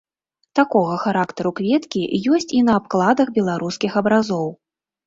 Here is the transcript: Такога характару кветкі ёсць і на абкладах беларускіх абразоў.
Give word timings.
Такога 0.59 0.95
характару 1.03 1.51
кветкі 1.61 2.01
ёсць 2.37 2.51
і 2.61 2.65
на 2.71 2.81
абкладах 2.83 3.27
беларускіх 3.39 3.91
абразоў. 4.05 4.47